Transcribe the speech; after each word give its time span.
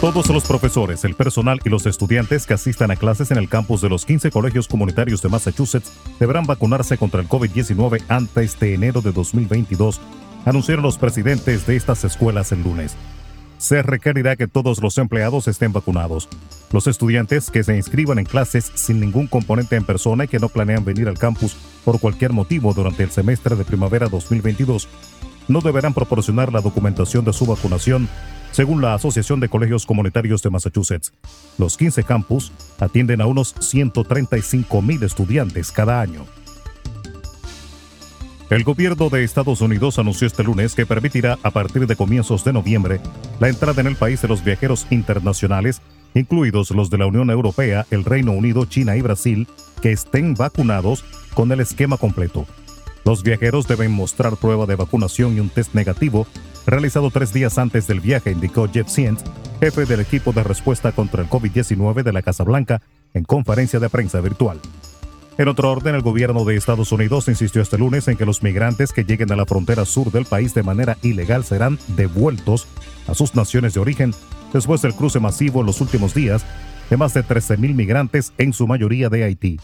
Todos 0.00 0.28
los 0.28 0.44
profesores, 0.44 1.04
el 1.04 1.16
personal 1.16 1.58
y 1.64 1.70
los 1.70 1.86
estudiantes 1.86 2.46
que 2.46 2.54
asistan 2.54 2.92
a 2.92 2.96
clases 2.96 3.32
en 3.32 3.38
el 3.38 3.48
campus 3.48 3.80
de 3.80 3.88
los 3.88 4.06
15 4.06 4.30
colegios 4.30 4.68
comunitarios 4.68 5.20
de 5.22 5.28
Massachusetts 5.28 5.90
deberán 6.20 6.46
vacunarse 6.46 6.96
contra 6.96 7.20
el 7.20 7.28
COVID-19 7.28 8.04
antes 8.06 8.60
de 8.60 8.74
enero 8.74 9.00
de 9.00 9.10
2022, 9.10 10.00
anunciaron 10.44 10.84
los 10.84 10.98
presidentes 10.98 11.66
de 11.66 11.74
estas 11.74 12.04
escuelas 12.04 12.52
el 12.52 12.62
lunes. 12.62 12.94
Se 13.58 13.82
requerirá 13.82 14.36
que 14.36 14.46
todos 14.46 14.80
los 14.80 14.98
empleados 14.98 15.48
estén 15.48 15.72
vacunados. 15.72 16.28
Los 16.72 16.86
estudiantes 16.86 17.50
que 17.50 17.64
se 17.64 17.76
inscriban 17.76 18.18
en 18.18 18.24
clases 18.24 18.70
sin 18.74 19.00
ningún 19.00 19.26
componente 19.26 19.76
en 19.76 19.84
persona 19.84 20.24
y 20.24 20.28
que 20.28 20.38
no 20.38 20.48
planean 20.48 20.84
venir 20.84 21.08
al 21.08 21.18
campus 21.18 21.56
por 21.84 21.98
cualquier 21.98 22.32
motivo 22.32 22.72
durante 22.74 23.02
el 23.02 23.10
semestre 23.10 23.56
de 23.56 23.64
primavera 23.64 24.08
2022 24.08 24.88
no 25.48 25.60
deberán 25.60 25.94
proporcionar 25.94 26.52
la 26.52 26.60
documentación 26.60 27.24
de 27.24 27.32
su 27.32 27.44
vacunación 27.44 28.08
según 28.52 28.82
la 28.82 28.94
Asociación 28.94 29.38
de 29.38 29.48
Colegios 29.48 29.86
Comunitarios 29.86 30.42
de 30.42 30.50
Massachusetts, 30.50 31.12
los 31.56 31.76
15 31.76 32.02
campus 32.02 32.52
atienden 32.80 33.20
a 33.20 33.26
unos 33.26 33.54
135 33.60 34.82
mil 34.82 35.02
estudiantes 35.04 35.70
cada 35.70 36.00
año. 36.00 36.26
El 38.50 38.64
gobierno 38.64 39.10
de 39.10 39.22
Estados 39.22 39.60
Unidos 39.60 40.00
anunció 40.00 40.26
este 40.26 40.42
lunes 40.42 40.74
que 40.74 40.84
permitirá 40.84 41.38
a 41.44 41.52
partir 41.52 41.86
de 41.86 41.94
comienzos 41.94 42.42
de 42.42 42.52
noviembre 42.52 43.00
la 43.38 43.48
entrada 43.48 43.80
en 43.80 43.86
el 43.86 43.94
país 43.94 44.20
de 44.22 44.26
los 44.26 44.42
viajeros 44.42 44.88
internacionales, 44.90 45.80
incluidos 46.14 46.72
los 46.72 46.90
de 46.90 46.98
la 46.98 47.06
Unión 47.06 47.30
Europea, 47.30 47.86
el 47.92 48.04
Reino 48.04 48.32
Unido, 48.32 48.64
China 48.64 48.96
y 48.96 49.02
Brasil, 49.02 49.46
que 49.80 49.92
estén 49.92 50.34
vacunados 50.34 51.04
con 51.34 51.52
el 51.52 51.60
esquema 51.60 51.96
completo. 51.96 52.44
Los 53.04 53.22
viajeros 53.22 53.68
deben 53.68 53.92
mostrar 53.92 54.36
prueba 54.36 54.66
de 54.66 54.74
vacunación 54.74 55.36
y 55.36 55.40
un 55.40 55.48
test 55.48 55.72
negativo 55.72 56.26
realizado 56.66 57.12
tres 57.12 57.32
días 57.32 57.56
antes 57.56 57.86
del 57.86 58.00
viaje, 58.00 58.32
indicó 58.32 58.68
Jeff 58.68 58.88
Sients, 58.88 59.22
jefe 59.60 59.84
del 59.86 60.00
equipo 60.00 60.32
de 60.32 60.42
respuesta 60.42 60.90
contra 60.90 61.22
el 61.22 61.30
COVID-19 61.30 62.02
de 62.02 62.12
la 62.12 62.22
Casa 62.22 62.42
Blanca, 62.42 62.82
en 63.14 63.22
conferencia 63.22 63.78
de 63.78 63.88
prensa 63.88 64.20
virtual. 64.20 64.58
En 65.38 65.48
otro 65.48 65.70
orden, 65.70 65.94
el 65.94 66.02
gobierno 66.02 66.44
de 66.44 66.56
Estados 66.56 66.92
Unidos 66.92 67.28
insistió 67.28 67.62
este 67.62 67.78
lunes 67.78 68.08
en 68.08 68.16
que 68.16 68.26
los 68.26 68.42
migrantes 68.42 68.92
que 68.92 69.04
lleguen 69.04 69.32
a 69.32 69.36
la 69.36 69.46
frontera 69.46 69.84
sur 69.84 70.10
del 70.10 70.26
país 70.26 70.52
de 70.54 70.62
manera 70.62 70.98
ilegal 71.02 71.44
serán 71.44 71.78
devueltos 71.96 72.66
a 73.06 73.14
sus 73.14 73.34
naciones 73.34 73.74
de 73.74 73.80
origen 73.80 74.14
después 74.52 74.82
del 74.82 74.94
cruce 74.94 75.20
masivo 75.20 75.60
en 75.60 75.66
los 75.66 75.80
últimos 75.80 76.14
días 76.14 76.44
de 76.90 76.96
más 76.96 77.14
de 77.14 77.24
13.000 77.24 77.74
migrantes, 77.74 78.32
en 78.36 78.52
su 78.52 78.66
mayoría 78.66 79.08
de 79.08 79.24
Haití. 79.24 79.60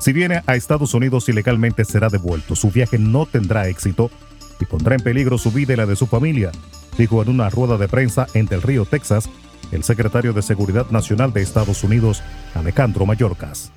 Si 0.00 0.12
viene 0.12 0.42
a 0.46 0.56
Estados 0.56 0.94
Unidos 0.94 1.28
ilegalmente 1.28 1.84
será 1.84 2.08
devuelto. 2.08 2.56
Su 2.56 2.70
viaje 2.70 2.98
no 2.98 3.26
tendrá 3.26 3.68
éxito 3.68 4.10
y 4.58 4.64
pondrá 4.64 4.96
en 4.96 5.02
peligro 5.02 5.38
su 5.38 5.52
vida 5.52 5.74
y 5.74 5.76
la 5.76 5.86
de 5.86 5.96
su 5.96 6.06
familia, 6.06 6.50
dijo 6.98 7.22
en 7.22 7.28
una 7.28 7.48
rueda 7.48 7.78
de 7.78 7.88
prensa 7.88 8.26
en 8.34 8.46
Del 8.46 8.62
Río, 8.62 8.84
Texas, 8.84 9.30
el 9.72 9.84
secretario 9.84 10.32
de 10.32 10.42
Seguridad 10.42 10.90
Nacional 10.90 11.32
de 11.32 11.42
Estados 11.42 11.84
Unidos, 11.84 12.22
Alejandro 12.54 13.06
Mayorkas. 13.06 13.72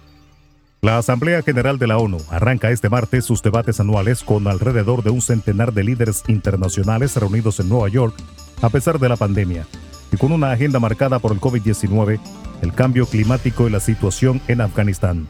La 0.83 0.97
Asamblea 0.97 1.41
General 1.41 1.79
de 1.79 1.87
la 1.87 1.97
ONU 1.97 2.17
arranca 2.29 2.69
este 2.69 2.89
martes 2.89 3.23
sus 3.23 3.41
debates 3.41 3.79
anuales 3.79 4.21
con 4.21 4.49
alrededor 4.49 5.01
de 5.01 5.11
un 5.11 5.21
centenar 5.21 5.71
de 5.71 5.85
líderes 5.85 6.25
internacionales 6.27 7.15
reunidos 7.15 7.61
en 7.61 7.69
Nueva 7.69 7.87
York 7.87 8.13
a 8.61 8.69
pesar 8.69 8.99
de 8.99 9.07
la 9.07 9.15
pandemia 9.15 9.65
y 10.11 10.17
con 10.17 10.33
una 10.33 10.51
agenda 10.51 10.81
marcada 10.81 11.19
por 11.19 11.31
el 11.31 11.39
COVID-19, 11.39 12.19
el 12.61 12.73
cambio 12.73 13.05
climático 13.05 13.65
y 13.65 13.71
la 13.71 13.79
situación 13.79 14.41
en 14.49 14.59
Afganistán. 14.59 15.25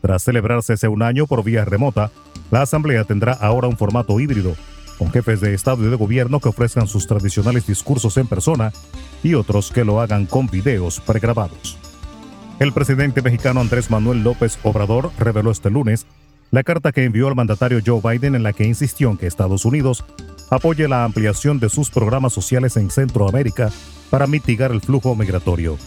Tras 0.00 0.22
celebrarse 0.22 0.72
hace 0.72 0.88
un 0.88 1.02
año 1.02 1.26
por 1.26 1.44
vía 1.44 1.66
remota, 1.66 2.10
la 2.50 2.62
Asamblea 2.62 3.04
tendrá 3.04 3.34
ahora 3.34 3.68
un 3.68 3.76
formato 3.76 4.18
híbrido 4.18 4.56
con 4.96 5.10
jefes 5.10 5.42
de 5.42 5.52
Estado 5.52 5.84
y 5.84 5.90
de 5.90 5.96
Gobierno 5.96 6.40
que 6.40 6.48
ofrezcan 6.48 6.88
sus 6.88 7.06
tradicionales 7.06 7.66
discursos 7.66 8.16
en 8.16 8.26
persona 8.26 8.72
y 9.22 9.34
otros 9.34 9.70
que 9.70 9.84
lo 9.84 10.00
hagan 10.00 10.24
con 10.24 10.46
videos 10.46 10.98
pregrabados. 11.00 11.76
El 12.58 12.72
presidente 12.72 13.22
mexicano 13.22 13.60
Andrés 13.60 13.88
Manuel 13.88 14.24
López 14.24 14.58
Obrador 14.64 15.12
reveló 15.16 15.52
este 15.52 15.70
lunes 15.70 16.06
la 16.50 16.64
carta 16.64 16.90
que 16.90 17.04
envió 17.04 17.28
al 17.28 17.36
mandatario 17.36 17.80
Joe 17.84 18.00
Biden 18.02 18.34
en 18.34 18.42
la 18.42 18.52
que 18.52 18.64
insistió 18.64 19.10
en 19.10 19.16
que 19.16 19.28
Estados 19.28 19.64
Unidos 19.64 20.04
apoye 20.50 20.88
la 20.88 21.04
ampliación 21.04 21.60
de 21.60 21.68
sus 21.68 21.90
programas 21.90 22.32
sociales 22.32 22.76
en 22.76 22.90
Centroamérica 22.90 23.70
para 24.10 24.26
mitigar 24.26 24.72
el 24.72 24.80
flujo 24.80 25.14
migratorio. 25.14 25.78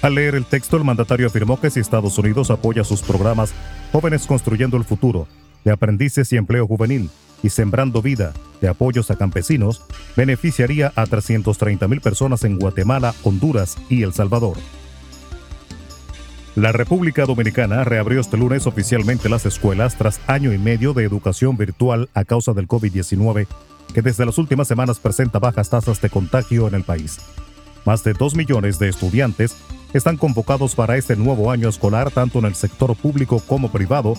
Al 0.00 0.14
leer 0.14 0.36
el 0.36 0.44
texto, 0.44 0.76
el 0.76 0.84
mandatario 0.84 1.26
afirmó 1.26 1.58
que 1.58 1.70
si 1.70 1.80
Estados 1.80 2.18
Unidos 2.18 2.50
apoya 2.50 2.84
sus 2.84 3.02
programas 3.02 3.52
Jóvenes 3.90 4.26
Construyendo 4.26 4.76
el 4.76 4.84
Futuro, 4.84 5.26
de 5.64 5.72
aprendices 5.72 6.32
y 6.32 6.36
empleo 6.36 6.68
juvenil, 6.68 7.10
y 7.42 7.50
Sembrando 7.50 8.00
Vida, 8.00 8.32
de 8.60 8.68
apoyos 8.68 9.10
a 9.10 9.16
campesinos, 9.16 9.82
beneficiaría 10.16 10.92
a 10.94 11.04
330.000 11.04 12.00
personas 12.00 12.44
en 12.44 12.58
Guatemala, 12.58 13.14
Honduras 13.22 13.76
y 13.88 14.02
El 14.02 14.12
Salvador. 14.12 14.56
La 16.56 16.70
República 16.70 17.24
Dominicana 17.26 17.82
reabrió 17.82 18.20
este 18.20 18.36
lunes 18.36 18.68
oficialmente 18.68 19.28
las 19.28 19.44
escuelas 19.44 19.96
tras 19.96 20.20
año 20.28 20.52
y 20.52 20.58
medio 20.58 20.92
de 20.92 21.02
educación 21.02 21.56
virtual 21.56 22.08
a 22.14 22.24
causa 22.24 22.52
del 22.52 22.68
COVID-19, 22.68 23.48
que 23.92 24.02
desde 24.02 24.24
las 24.24 24.38
últimas 24.38 24.68
semanas 24.68 25.00
presenta 25.00 25.40
bajas 25.40 25.70
tasas 25.70 26.00
de 26.00 26.10
contagio 26.10 26.68
en 26.68 26.74
el 26.74 26.84
país. 26.84 27.18
Más 27.84 28.04
de 28.04 28.12
2 28.12 28.36
millones 28.36 28.78
de 28.78 28.88
estudiantes 28.88 29.56
están 29.92 30.16
convocados 30.16 30.76
para 30.76 30.96
este 30.96 31.16
nuevo 31.16 31.50
año 31.50 31.68
escolar 31.68 32.12
tanto 32.12 32.38
en 32.38 32.44
el 32.44 32.54
sector 32.54 32.94
público 32.94 33.42
como 33.48 33.72
privado, 33.72 34.14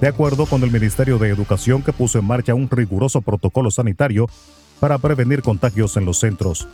de 0.00 0.08
acuerdo 0.08 0.46
con 0.46 0.64
el 0.64 0.72
Ministerio 0.72 1.18
de 1.18 1.28
Educación 1.28 1.84
que 1.84 1.92
puso 1.92 2.18
en 2.18 2.24
marcha 2.24 2.52
un 2.54 2.68
riguroso 2.68 3.20
protocolo 3.20 3.70
sanitario 3.70 4.28
para 4.80 4.98
prevenir 4.98 5.40
contagios 5.40 5.96
en 5.96 6.04
los 6.04 6.18
centros. 6.18 6.66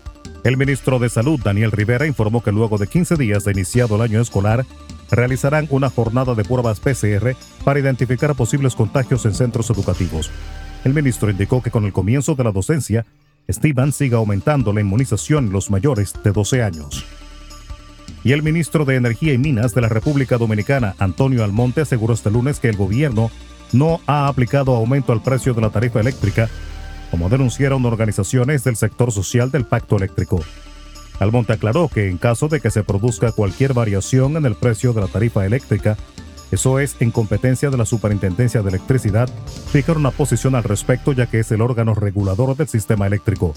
El 0.43 0.57
ministro 0.57 0.99
de 0.99 1.11
Salud, 1.11 1.39
Daniel 1.39 1.71
Rivera, 1.71 2.07
informó 2.07 2.43
que 2.43 2.51
luego 2.51 2.79
de 2.79 2.87
15 2.87 3.17
días 3.17 3.45
de 3.45 3.53
iniciado 3.53 3.95
el 3.97 4.03
año 4.03 4.21
escolar, 4.21 4.65
realizarán 5.13 5.69
una 5.71 5.91
jornada 5.91 6.35
de 6.35 6.43
pruebas 6.43 6.81
PCR 6.81 7.37
para 7.65 7.79
identificar 7.79 8.35
posibles 8.35 8.75
contagios 8.75 9.25
en 9.27 9.35
centros 9.35 9.71
educativos. 9.71 10.31
El 10.85 10.95
ministro 10.95 11.31
indicó 11.31 11.63
que 11.63 11.71
con 11.71 11.85
el 11.85 11.93
comienzo 11.93 12.35
de 12.35 12.45
la 12.45 12.51
docencia, 12.51 13.07
estiman 13.47 13.93
siga 13.93 14.19
aumentando 14.19 14.73
la 14.73 14.81
inmunización 14.81 15.47
en 15.47 15.53
los 15.53 15.71
mayores 15.71 16.15
de 16.25 16.33
12 16.33 16.63
años. 16.63 17.05
Y 18.25 18.33
el 18.33 18.43
ministro 18.43 18.85
de 18.85 18.97
Energía 18.97 19.33
y 19.33 19.39
Minas 19.39 19.75
de 19.75 19.81
la 19.81 19.89
República 19.89 20.39
Dominicana, 20.39 20.95
Antonio 20.99 21.45
Almonte, 21.45 21.83
aseguró 21.83 22.15
este 22.15 22.31
lunes 22.31 22.61
que 22.61 22.69
el 22.69 22.77
gobierno 22.77 23.31
no 23.73 24.01
ha 24.07 24.29
aplicado 24.29 24.75
aumento 24.75 25.13
al 25.13 25.23
precio 25.23 25.55
de 25.55 25.61
la 25.61 25.71
tarifa 25.71 26.01
eléctrica, 26.01 26.49
como 27.11 27.29
denunciaron 27.29 27.85
organizaciones 27.85 28.65
del 28.65 28.77
sector 28.77 29.13
social 29.13 29.51
del 29.51 29.65
pacto 29.65 29.97
eléctrico. 29.97 30.41
Almonte 31.23 31.53
aclaró 31.53 31.89
que 31.89 32.09
en 32.09 32.19
caso 32.19 32.49
de 32.49 32.61
que 32.61 32.71
se 32.71 32.85
produzca 32.85 33.33
cualquier 33.33 33.75
variación 33.75 34.37
en 34.37 34.47
el 34.47 34.55
precio 34.55 34.93
de 34.93 35.01
la 35.01 35.07
tarifa 35.07 35.47
eléctrica, 35.47 35.97
eso 36.51 36.79
es 36.79 36.97
en 37.01 37.11
competencia 37.11 37.71
de 37.71 37.79
la 37.79 37.87
Superintendencia 37.87 38.61
de 38.61 38.69
Electricidad 38.69 39.31
fijar 39.73 39.97
una 39.97 40.11
posición 40.11 40.55
al 40.55 40.65
respecto 40.65 41.13
ya 41.13 41.27
que 41.27 41.41
es 41.41 41.51
el 41.51 41.63
órgano 41.63 41.95
regulador 41.95 42.57
del 42.57 42.69
sistema 42.69 43.07
eléctrico. 43.07 43.55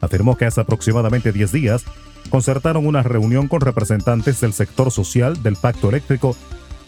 Afirmó 0.00 0.36
que 0.36 0.46
hace 0.46 0.60
aproximadamente 0.60 1.30
10 1.30 1.52
días 1.52 1.84
concertaron 2.30 2.86
una 2.86 3.02
reunión 3.02 3.48
con 3.48 3.60
representantes 3.60 4.40
del 4.40 4.54
sector 4.54 4.90
social 4.90 5.42
del 5.42 5.56
pacto 5.56 5.90
eléctrico, 5.90 6.34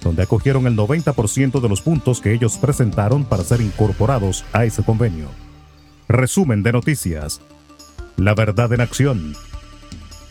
donde 0.03 0.23
acogieron 0.23 0.67
el 0.67 0.77
90% 0.77 1.61
de 1.61 1.69
los 1.69 1.83
puntos 1.83 2.21
que 2.21 2.33
ellos 2.33 2.57
presentaron 2.57 3.25
para 3.25 3.45
ser 3.45 3.61
incorporados 3.61 4.45
a 4.53 4.65
ese 4.65 4.83
convenio. 4.83 5.29
Resumen 6.09 6.63
de 6.63 6.73
noticias. 6.73 7.41
La 8.17 8.35
verdad 8.35 8.73
en 8.73 8.81
acción. 8.81 9.35